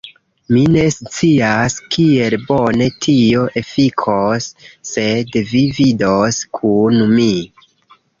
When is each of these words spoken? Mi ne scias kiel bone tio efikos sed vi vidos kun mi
Mi 0.53 0.61
ne 0.75 0.83
scias 0.93 1.75
kiel 1.95 2.35
bone 2.47 2.87
tio 3.05 3.43
efikos 3.61 4.47
sed 4.93 5.37
vi 5.51 5.61
vidos 5.81 6.41
kun 6.61 6.99
mi 7.13 7.29